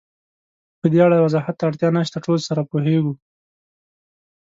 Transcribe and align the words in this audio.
پدې 0.79 0.97
اړه 1.05 1.17
وضاحت 1.25 1.55
ته 1.57 1.63
اړتیا 1.69 1.89
نشته، 1.97 2.17
ټول 2.25 2.37
سره 2.47 2.61
پوهېږو. 2.71 3.13